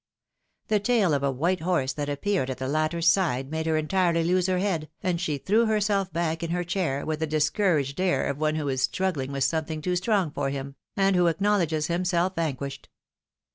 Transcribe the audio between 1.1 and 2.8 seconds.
of a white horse that appeared at the